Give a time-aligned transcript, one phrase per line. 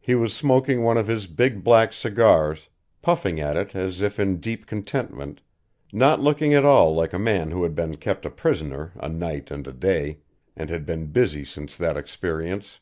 [0.00, 2.70] He was smoking one of his big, black cigars,
[3.02, 5.42] puffing at it as if in deep contentment,
[5.92, 9.50] not looking at all like a man who had been kept a prisoner a night
[9.50, 10.20] and a day,
[10.56, 12.80] and had been busy since that experience.